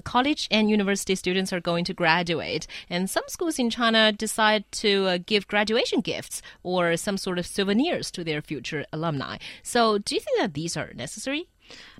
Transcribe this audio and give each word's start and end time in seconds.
college 0.00 0.48
and 0.50 0.70
university 0.70 1.14
students 1.14 1.52
are 1.52 1.60
going 1.60 1.84
to 1.84 1.94
graduate, 1.94 2.66
and 2.88 3.08
some 3.08 3.24
schools 3.28 3.58
in 3.58 3.70
China 3.70 4.12
decide 4.12 4.64
to 4.72 5.06
uh, 5.06 5.18
give 5.24 5.48
graduation 5.48 6.00
gifts 6.00 6.42
or 6.62 6.96
some 6.96 7.16
sort 7.16 7.38
of 7.38 7.46
souvenirs 7.46 8.10
to 8.12 8.24
their 8.24 8.42
future 8.42 8.84
alumni. 8.92 9.36
So, 9.62 9.98
do 9.98 10.14
you 10.14 10.20
think 10.20 10.38
that 10.38 10.54
these 10.54 10.76
are 10.76 10.92
necessary? 10.94 11.48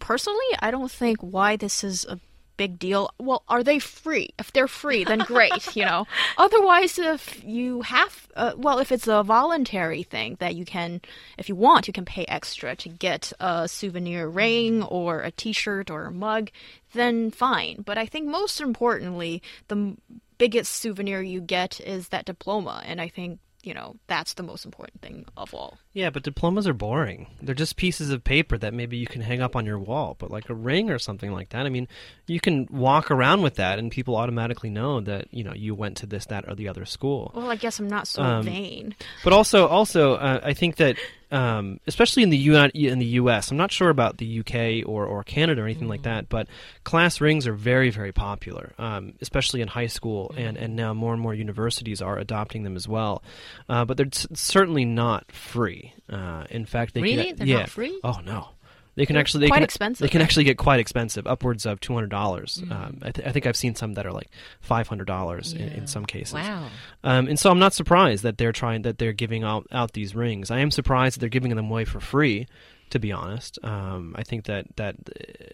Personally, 0.00 0.50
I 0.60 0.70
don't 0.70 0.90
think 0.90 1.18
why 1.20 1.56
this 1.56 1.84
is 1.84 2.04
a 2.06 2.18
big 2.60 2.78
deal. 2.78 3.10
Well, 3.18 3.42
are 3.48 3.62
they 3.62 3.78
free? 3.78 4.34
If 4.38 4.52
they're 4.52 4.68
free, 4.68 5.02
then 5.02 5.20
great, 5.20 5.74
you 5.74 5.86
know. 5.86 6.06
Otherwise, 6.36 6.98
if 6.98 7.42
you 7.42 7.80
have, 7.80 8.28
uh, 8.36 8.52
well, 8.54 8.78
if 8.80 8.92
it's 8.92 9.08
a 9.08 9.22
voluntary 9.22 10.02
thing 10.02 10.36
that 10.40 10.54
you 10.54 10.66
can, 10.66 11.00
if 11.38 11.48
you 11.48 11.54
want, 11.54 11.86
you 11.86 11.94
can 11.94 12.04
pay 12.04 12.26
extra 12.26 12.76
to 12.76 12.90
get 12.90 13.32
a 13.40 13.66
souvenir 13.66 14.28
ring 14.28 14.82
or 14.82 15.22
a 15.22 15.30
t 15.30 15.54
shirt 15.54 15.90
or 15.90 16.04
a 16.04 16.12
mug, 16.12 16.50
then 16.92 17.30
fine. 17.30 17.80
But 17.80 17.96
I 17.96 18.04
think 18.04 18.28
most 18.28 18.60
importantly, 18.60 19.42
the 19.68 19.96
biggest 20.36 20.72
souvenir 20.72 21.22
you 21.22 21.40
get 21.40 21.80
is 21.80 22.08
that 22.08 22.26
diploma. 22.26 22.82
And 22.84 23.00
I 23.00 23.08
think 23.08 23.38
you 23.62 23.74
know, 23.74 23.96
that's 24.06 24.34
the 24.34 24.42
most 24.42 24.64
important 24.64 25.02
thing 25.02 25.26
of 25.36 25.52
all. 25.52 25.78
Yeah, 25.92 26.10
but 26.10 26.22
diplomas 26.22 26.66
are 26.66 26.72
boring. 26.72 27.26
They're 27.42 27.54
just 27.54 27.76
pieces 27.76 28.10
of 28.10 28.24
paper 28.24 28.56
that 28.58 28.72
maybe 28.72 28.96
you 28.96 29.06
can 29.06 29.20
hang 29.20 29.42
up 29.42 29.56
on 29.56 29.66
your 29.66 29.78
wall. 29.78 30.16
But 30.18 30.30
like 30.30 30.48
a 30.48 30.54
ring 30.54 30.90
or 30.90 30.98
something 30.98 31.32
like 31.32 31.50
that, 31.50 31.66
I 31.66 31.68
mean, 31.68 31.88
you 32.26 32.40
can 32.40 32.66
walk 32.70 33.10
around 33.10 33.42
with 33.42 33.56
that 33.56 33.78
and 33.78 33.90
people 33.90 34.16
automatically 34.16 34.70
know 34.70 35.00
that, 35.00 35.32
you 35.32 35.44
know, 35.44 35.52
you 35.52 35.74
went 35.74 35.98
to 35.98 36.06
this, 36.06 36.26
that, 36.26 36.48
or 36.48 36.54
the 36.54 36.68
other 36.68 36.84
school. 36.84 37.32
Well, 37.34 37.50
I 37.50 37.56
guess 37.56 37.78
I'm 37.78 37.88
not 37.88 38.06
so 38.06 38.22
um, 38.22 38.44
vain. 38.44 38.94
But 39.24 39.32
also, 39.32 39.66
also, 39.66 40.14
uh, 40.14 40.40
I 40.42 40.54
think 40.54 40.76
that 40.76 40.96
um, 41.30 41.80
especially 41.86 42.22
in 42.22 42.30
the 42.30 42.36
U- 42.36 42.70
in 42.74 42.98
the 42.98 43.06
U.S. 43.06 43.50
I'm 43.50 43.56
not 43.56 43.72
sure 43.72 43.90
about 43.90 44.18
the 44.18 44.26
U.K. 44.26 44.82
or, 44.82 45.06
or 45.06 45.22
Canada 45.22 45.62
or 45.62 45.64
anything 45.64 45.82
mm-hmm. 45.82 45.90
like 45.90 46.02
that, 46.02 46.28
but 46.28 46.48
class 46.84 47.20
rings 47.20 47.46
are 47.46 47.54
very 47.54 47.90
very 47.90 48.12
popular, 48.12 48.72
um, 48.78 49.14
especially 49.20 49.60
in 49.60 49.68
high 49.68 49.86
school, 49.86 50.30
mm-hmm. 50.30 50.40
and, 50.40 50.56
and 50.56 50.76
now 50.76 50.94
more 50.94 51.12
and 51.12 51.22
more 51.22 51.34
universities 51.34 52.02
are 52.02 52.18
adopting 52.18 52.62
them 52.62 52.76
as 52.76 52.88
well. 52.88 53.22
Uh, 53.68 53.84
but 53.84 53.96
they're 53.96 54.06
certainly 54.12 54.84
not 54.84 55.30
free. 55.32 55.94
Uh, 56.08 56.44
in 56.50 56.66
fact, 56.66 56.94
they 56.94 57.02
really 57.02 57.24
can, 57.26 57.36
they're 57.36 57.46
yeah. 57.46 57.58
not 57.60 57.70
free. 57.70 57.98
Oh 58.02 58.20
no. 58.24 58.48
They 58.96 59.06
can 59.06 59.16
actually 59.16 59.42
they 59.42 59.48
quite 59.48 59.58
can, 59.58 59.64
expensive. 59.64 60.04
They 60.04 60.10
can 60.10 60.20
actually 60.20 60.44
get 60.44 60.58
quite 60.58 60.80
expensive, 60.80 61.26
upwards 61.26 61.64
of 61.66 61.80
two 61.80 61.94
hundred 61.94 62.10
dollars. 62.10 62.60
Mm-hmm. 62.60 62.72
Um, 62.72 62.98
I, 63.02 63.10
th- 63.10 63.26
I, 63.26 63.32
think 63.32 63.46
I've 63.46 63.56
seen 63.56 63.74
some 63.74 63.94
that 63.94 64.06
are 64.06 64.12
like 64.12 64.28
five 64.60 64.88
hundred 64.88 65.06
dollars 65.06 65.54
yeah. 65.54 65.66
in, 65.66 65.72
in, 65.72 65.86
some 65.86 66.04
cases. 66.04 66.34
Wow! 66.34 66.66
Um, 67.04 67.28
and 67.28 67.38
so 67.38 67.50
I'm 67.50 67.58
not 67.58 67.72
surprised 67.72 68.22
that 68.24 68.38
they're 68.38 68.52
trying 68.52 68.82
that 68.82 68.98
they're 68.98 69.12
giving 69.12 69.44
out 69.44 69.66
out 69.70 69.92
these 69.92 70.14
rings. 70.14 70.50
I 70.50 70.58
am 70.58 70.70
surprised 70.70 71.16
that 71.16 71.20
they're 71.20 71.28
giving 71.28 71.54
them 71.54 71.70
away 71.70 71.84
for 71.84 72.00
free. 72.00 72.46
To 72.90 72.98
be 72.98 73.12
honest, 73.12 73.58
um, 73.62 74.14
I 74.18 74.24
think 74.24 74.46
that 74.46 74.66
that 74.76 74.96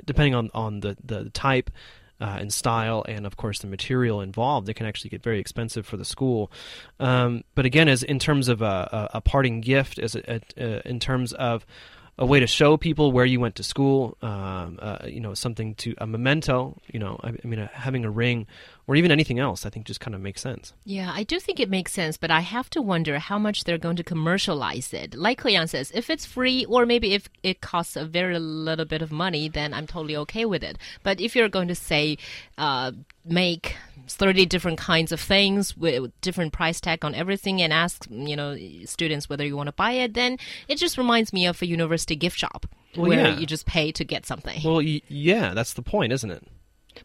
depending 0.04 0.34
on 0.34 0.50
on 0.54 0.80
the 0.80 0.96
the 1.04 1.30
type. 1.30 1.70
Uh, 2.18 2.38
and 2.40 2.50
style, 2.50 3.04
and 3.06 3.26
of 3.26 3.36
course 3.36 3.58
the 3.58 3.66
material 3.66 4.22
involved, 4.22 4.66
they 4.66 4.72
can 4.72 4.86
actually 4.86 5.10
get 5.10 5.22
very 5.22 5.38
expensive 5.38 5.84
for 5.84 5.98
the 5.98 6.04
school. 6.06 6.50
Um, 6.98 7.44
but 7.54 7.66
again, 7.66 7.90
as 7.90 8.02
in 8.02 8.18
terms 8.18 8.48
of 8.48 8.62
a, 8.62 9.10
a, 9.12 9.18
a 9.18 9.20
parting 9.20 9.60
gift, 9.60 9.98
as 9.98 10.14
a, 10.14 10.40
a, 10.56 10.88
in 10.88 10.98
terms 10.98 11.34
of 11.34 11.66
a 12.18 12.24
way 12.24 12.40
to 12.40 12.46
show 12.46 12.76
people 12.76 13.12
where 13.12 13.26
you 13.26 13.38
went 13.38 13.56
to 13.56 13.62
school, 13.62 14.16
um, 14.22 14.78
uh, 14.80 14.98
you 15.06 15.20
know, 15.20 15.34
something 15.34 15.74
to 15.74 15.94
a 15.98 16.06
memento, 16.06 16.76
you 16.86 16.98
know, 16.98 17.20
I, 17.22 17.28
I 17.28 17.46
mean, 17.46 17.60
uh, 17.60 17.68
having 17.72 18.04
a 18.04 18.10
ring 18.10 18.46
or 18.86 18.96
even 18.96 19.10
anything 19.10 19.38
else, 19.38 19.66
I 19.66 19.70
think 19.70 19.86
just 19.86 20.00
kind 20.00 20.14
of 20.14 20.20
makes 20.22 20.40
sense. 20.40 20.72
Yeah, 20.84 21.10
I 21.12 21.24
do 21.24 21.38
think 21.38 21.60
it 21.60 21.68
makes 21.68 21.92
sense, 21.92 22.16
but 22.16 22.30
I 22.30 22.40
have 22.40 22.70
to 22.70 22.80
wonder 22.80 23.18
how 23.18 23.38
much 23.38 23.64
they're 23.64 23.76
going 23.76 23.96
to 23.96 24.04
commercialize 24.04 24.94
it. 24.94 25.14
Like 25.14 25.38
Cleon 25.38 25.68
says, 25.68 25.92
if 25.94 26.08
it's 26.08 26.24
free 26.24 26.64
or 26.64 26.86
maybe 26.86 27.12
if 27.12 27.28
it 27.42 27.60
costs 27.60 27.96
a 27.96 28.06
very 28.06 28.38
little 28.38 28.86
bit 28.86 29.02
of 29.02 29.12
money, 29.12 29.48
then 29.48 29.74
I'm 29.74 29.86
totally 29.86 30.16
okay 30.16 30.46
with 30.46 30.62
it. 30.62 30.78
But 31.02 31.20
if 31.20 31.36
you're 31.36 31.50
going 31.50 31.68
to 31.68 31.74
say, 31.74 32.16
uh, 32.56 32.92
make 33.26 33.76
30 34.08 34.46
different 34.46 34.78
kinds 34.78 35.12
of 35.12 35.20
things 35.20 35.76
with 35.76 36.12
different 36.20 36.52
price 36.52 36.80
tag 36.80 37.04
on 37.04 37.14
everything 37.14 37.60
and 37.60 37.72
ask 37.72 38.06
you 38.10 38.36
know 38.36 38.56
students 38.84 39.28
whether 39.28 39.44
you 39.44 39.56
want 39.56 39.66
to 39.66 39.72
buy 39.72 39.92
it 39.92 40.14
then 40.14 40.38
it 40.68 40.76
just 40.76 40.96
reminds 40.96 41.32
me 41.32 41.46
of 41.46 41.60
a 41.62 41.66
university 41.66 42.16
gift 42.16 42.38
shop 42.38 42.66
well, 42.96 43.08
where 43.08 43.28
yeah. 43.28 43.38
you 43.38 43.46
just 43.46 43.66
pay 43.66 43.92
to 43.92 44.04
get 44.04 44.24
something 44.24 44.60
well 44.64 44.80
yeah 44.82 45.54
that's 45.54 45.74
the 45.74 45.82
point 45.82 46.12
isn't 46.12 46.30
it 46.30 46.42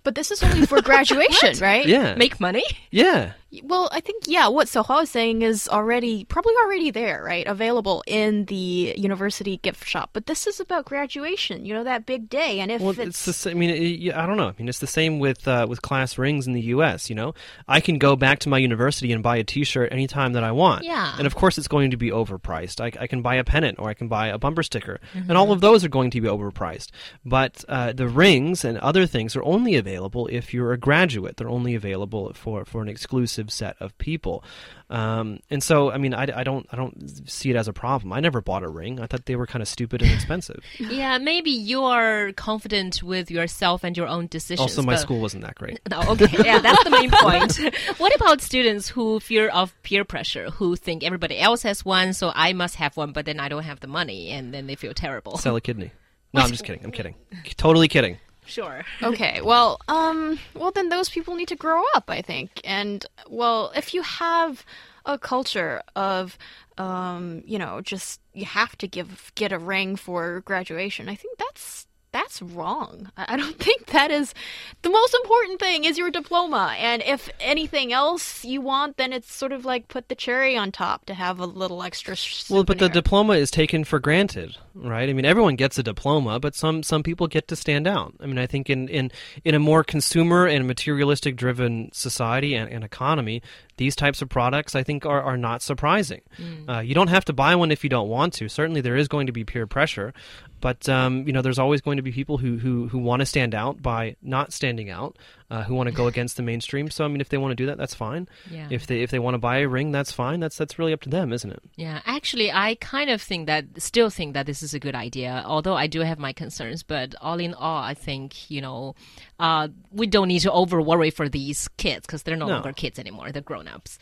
but 0.04 0.16
this 0.16 0.32
is 0.32 0.44
only 0.44 0.66
for 0.66 0.82
graduation, 0.82 1.58
right? 1.60 1.86
Yeah. 1.86 2.16
Make 2.16 2.40
money? 2.40 2.64
Yeah. 2.92 3.34
Well, 3.64 3.90
I 3.92 4.00
think 4.00 4.24
yeah. 4.28 4.48
What 4.48 4.68
Sohua 4.68 5.04
is 5.04 5.10
saying 5.10 5.42
is 5.42 5.68
already 5.68 6.24
probably 6.24 6.54
already 6.64 6.90
there, 6.90 7.22
right? 7.24 7.46
Available 7.46 8.02
in 8.08 8.46
the 8.46 8.94
university 8.96 9.58
gift 9.58 9.86
shop. 9.86 10.12
But 10.14 10.26
this 10.26 10.48
is 10.48 10.60
about 10.62 10.86
graduation. 10.86 11.66
You 11.66 11.74
know 11.74 11.84
that 11.84 12.06
big 12.06 12.30
day, 12.30 12.62
and 12.62 12.72
if 12.72 12.82
well, 12.82 12.92
it's, 12.92 13.00
it's 13.00 13.26
the 13.26 13.34
same. 13.34 13.58
I 13.58 13.60
mean, 13.60 13.70
it, 13.70 14.16
I 14.16 14.26
don't 14.26 14.38
know. 14.38 14.48
I 14.48 14.54
mean, 14.58 14.70
it's 14.70 14.80
the 14.80 14.88
same 14.88 15.20
with 15.20 15.48
uh, 15.48 15.66
with 15.70 15.82
class 15.82 16.18
rings 16.18 16.48
in 16.48 16.54
the 16.54 16.62
U.S. 16.62 17.10
You 17.10 17.16
know, 17.16 17.34
I 17.68 17.82
can 17.82 17.98
go 17.98 18.16
back 18.16 18.40
to 18.40 18.50
my 18.50 18.58
university 18.58 19.12
and 19.12 19.22
buy 19.22 19.36
a 19.36 19.44
T-shirt 19.44 19.92
anytime 19.92 20.34
that 20.34 20.44
I 20.46 20.52
want. 20.54 20.86
Yeah. 20.86 21.14
And 21.18 21.28
of 21.28 21.36
course, 21.36 21.58
it's 21.58 21.68
going 21.68 21.92
to 21.92 21.98
be 21.98 22.10
overpriced. 22.10 22.80
I, 22.80 23.04
I 23.04 23.08
can 23.08 23.22
buy 23.22 23.36
a 23.36 23.44
pennant 23.44 23.80
or 23.80 23.90
I 23.90 23.94
can 23.94 24.08
buy 24.08 24.28
a 24.28 24.38
bumper 24.38 24.64
sticker, 24.64 25.02
mm-hmm. 25.14 25.30
and 25.30 25.38
all 25.38 25.52
of 25.52 25.60
those 25.60 25.84
are 25.84 25.90
going 25.90 26.12
to 26.12 26.22
be 26.22 26.28
overpriced. 26.28 26.92
But 27.26 27.66
uh, 27.68 27.92
the 27.92 28.08
rings 28.08 28.64
and 28.64 28.78
other 28.78 29.06
things 29.06 29.36
are 29.36 29.44
only 29.44 29.76
available 29.76 30.28
if 30.28 30.54
you're 30.54 30.72
a 30.72 30.78
graduate. 30.78 31.36
They're 31.36 31.50
only 31.50 31.76
available 31.76 32.32
for 32.34 32.64
for 32.64 32.82
an 32.82 32.88
exclusive 32.88 33.41
set 33.50 33.78
of 33.80 33.98
people. 33.98 34.44
Um, 34.90 35.40
and 35.50 35.64
so, 35.64 35.90
I 35.90 35.98
mean, 35.98 36.14
I, 36.14 36.28
I, 36.36 36.44
don't, 36.44 36.68
I 36.72 36.76
don't 36.76 37.30
see 37.30 37.50
it 37.50 37.56
as 37.56 37.70
a 37.70 37.74
problem. 37.74 38.12
I 38.12 38.20
never 38.20 38.42
bought 38.42 38.64
a 38.64 38.68
ring. 38.68 39.00
I 39.00 39.08
thought 39.08 39.26
they 39.26 39.38
were 39.38 39.48
kind 39.48 39.62
of 39.62 39.70
stupid 39.70 40.02
and 40.02 40.12
expensive. 40.12 40.64
yeah, 40.80 41.18
maybe 41.18 41.52
you 41.52 41.84
are 41.84 42.34
confident 42.34 43.02
with 43.02 43.32
yourself 43.32 43.86
and 43.86 43.96
your 43.96 44.08
own 44.08 44.28
decisions. 44.28 44.60
Also, 44.60 44.82
my 44.82 44.98
school 44.98 45.22
wasn't 45.22 45.44
that 45.44 45.56
great. 45.56 45.80
No, 45.90 46.02
okay, 46.10 46.28
yeah, 46.44 46.60
that's 46.60 46.84
the 46.84 46.90
main 46.90 47.10
point. 47.22 47.58
what 47.98 48.14
about 48.16 48.42
students 48.42 48.90
who 48.90 49.20
fear 49.22 49.48
of 49.48 49.74
peer 49.84 50.04
pressure, 50.04 50.50
who 50.50 50.76
think 50.76 51.04
everybody 51.04 51.40
else 51.40 51.64
has 51.64 51.86
one, 51.86 52.14
so 52.14 52.32
I 52.36 52.52
must 52.54 52.76
have 52.76 52.98
one, 52.98 53.14
but 53.14 53.26
then 53.26 53.40
I 53.40 53.48
don't 53.48 53.64
have 53.64 53.80
the 53.80 53.88
money, 53.88 54.32
and 54.32 54.54
then 54.54 54.68
they 54.68 54.76
feel 54.76 54.94
terrible. 54.94 55.38
Sell 55.38 55.56
a 55.56 55.62
kidney. 55.62 55.92
No, 56.34 56.42
I'm 56.42 56.52
just 56.52 56.64
kidding. 56.64 56.84
I'm 56.84 56.92
kidding. 56.92 57.16
Totally 57.58 57.88
kidding. 57.88 58.18
Sure. 58.52 58.84
okay. 59.04 59.40
Well, 59.42 59.80
um, 59.88 60.38
well 60.54 60.72
then 60.72 60.90
those 60.90 61.10
people 61.10 61.36
need 61.36 61.48
to 61.48 61.56
grow 61.56 61.82
up, 61.96 62.10
I 62.10 62.22
think. 62.22 62.60
And 62.66 63.06
well, 63.30 63.72
if 63.76 63.94
you 63.94 64.02
have 64.02 64.66
a 65.06 65.18
culture 65.18 65.82
of, 65.96 66.38
um, 66.78 67.44
you 67.46 67.58
know, 67.58 67.80
just 67.80 68.20
you 68.34 68.46
have 68.46 68.78
to 68.80 68.88
give 68.88 69.32
get 69.36 69.54
a 69.54 69.58
ring 69.58 69.96
for 69.96 70.42
graduation, 70.42 71.08
I 71.08 71.16
think 71.16 71.38
that's 71.38 71.88
that's 72.12 72.42
wrong. 72.42 73.12
I 73.18 73.36
don't 73.38 73.58
think 73.60 73.88
that 73.88 74.12
is 74.12 74.34
the 74.82 74.90
most 74.90 75.14
important 75.24 75.60
thing 75.60 75.86
is 75.86 75.98
your 75.98 76.10
diploma. 76.10 76.76
And 76.78 77.02
if 77.04 77.30
anything 77.40 77.94
else 77.94 78.44
you 78.44 78.62
want, 78.62 78.98
then 78.98 79.14
it's 79.14 79.34
sort 79.34 79.52
of 79.52 79.66
like 79.66 79.88
put 79.88 80.10
the 80.10 80.16
cherry 80.16 80.58
on 80.58 80.72
top 80.72 81.06
to 81.06 81.14
have 81.14 81.40
a 81.40 81.46
little 81.46 81.84
extra. 81.84 82.16
Souvenir. 82.16 82.58
Well, 82.58 82.64
but 82.64 82.80
the 82.80 82.90
diploma 82.90 83.34
is 83.34 83.52
taken 83.52 83.84
for 83.84 84.00
granted, 84.00 84.58
right? 84.74 85.10
I 85.10 85.14
mean, 85.14 85.26
everyone 85.26 85.56
gets 85.56 85.78
a 85.78 85.84
diploma, 85.84 86.40
but 86.40 86.56
some 86.56 86.84
some 86.84 87.04
people 87.04 87.28
get 87.28 87.48
to 87.50 87.56
stand 87.56 87.88
out. 87.88 88.14
I 88.20 88.26
mean, 88.26 88.38
I 88.38 88.48
think 88.48 88.70
in 88.70 88.88
in 88.88 89.12
in 89.44 89.56
a 89.56 89.60
more 89.60 89.84
consumer 89.84 90.46
and 90.48 90.68
materialistic 90.68 91.36
driven 91.36 91.90
society 91.94 92.56
and, 92.56 92.70
and 92.70 92.84
economy, 92.84 93.42
these 93.78 93.96
types 93.96 94.22
of 94.22 94.30
products 94.30 94.76
I 94.76 94.84
think 94.84 95.06
are, 95.06 95.22
are 95.22 95.38
not 95.38 95.62
surprising. 95.62 96.22
Mm. 96.38 96.70
Uh, 96.70 96.80
you 96.82 96.94
don't 96.94 97.10
have 97.10 97.26
to 97.26 97.34
buy 97.34 97.56
one 97.56 97.72
if 97.72 97.84
you 97.84 97.90
don't 97.90 98.10
want 98.10 98.34
to. 98.36 98.50
Certainly, 98.50 98.82
there 98.82 98.96
is 98.96 99.08
going 99.08 99.28
to 99.28 99.34
be 99.34 99.44
peer 99.44 99.68
pressure, 99.68 100.14
but 100.62 100.88
um, 100.88 101.28
you 101.28 101.34
know, 101.34 101.42
there's 101.42 101.60
always 101.60 101.82
going 101.82 101.98
to 101.98 102.04
be 102.04 102.12
people 102.12 102.38
who 102.38 102.58
who, 102.58 102.88
who 102.88 103.00
want 103.00 103.20
to 103.20 103.26
stand 103.26 103.54
out 103.54 103.82
by 103.82 104.16
not 104.22 104.54
standing 104.54 104.90
out, 104.90 105.18
uh, 105.50 105.64
who 105.64 105.76
want 105.76 105.90
to 105.90 105.96
go 105.96 106.08
against 106.14 106.38
the 106.38 106.44
mainstream. 106.44 106.90
So 106.90 107.04
I 107.04 107.08
mean, 107.08 107.20
if 107.20 107.30
they 107.30 107.38
want 107.38 107.52
to 107.52 107.56
do 107.56 107.66
that, 107.66 107.78
that's 107.78 107.96
fine. 107.96 108.30
Yeah. 108.50 108.68
If 108.70 108.88
they 108.88 109.02
if 109.02 109.12
they 109.12 109.20
want 109.20 109.34
to 109.34 109.40
buy 109.40 109.58
a 109.58 109.68
ring, 109.68 109.92
that's 109.92 110.12
fine. 110.12 110.40
That's 110.40 110.58
that's 110.58 110.80
really 110.80 110.94
up 110.94 111.02
to 111.02 111.10
them, 111.10 111.34
isn't 111.34 111.52
it? 111.52 111.62
Yeah. 111.76 112.02
Actually, 112.06 112.52
I 112.52 112.76
kind 112.76 113.10
of 113.10 113.22
think 113.22 113.48
that 113.48 113.66
still 113.78 114.10
think 114.10 114.34
that 114.36 114.46
this 114.46 114.64
is 114.64 114.74
a 114.74 114.80
good 114.80 114.96
idea. 114.96 115.44
Although 115.46 115.76
I 115.76 115.88
do 115.88 116.02
have 116.02 116.20
my 116.20 116.32
concerns, 116.32 116.84
but 116.84 117.16
all 117.20 117.40
in 117.40 117.54
all, 117.54 117.84
I 117.84 117.94
think 117.94 118.50
you 118.50 118.62
know, 118.62 118.96
uh, 119.40 119.68
we 119.92 120.08
don't 120.08 120.28
need 120.28 120.42
to 120.42 120.52
over 120.52 120.82
worry 120.82 121.10
for 121.10 121.28
these 121.28 121.68
kids 121.78 122.06
because 122.06 122.24
they're 122.24 122.38
no, 122.38 122.48
no, 122.48 122.54
longer 122.54 122.74
kids 122.74 123.00
anymore. 123.00 123.32
They're 123.32 123.42
grown 123.42 123.68
ups. 123.68 124.00